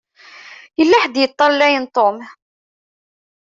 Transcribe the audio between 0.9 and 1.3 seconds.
ḥedd i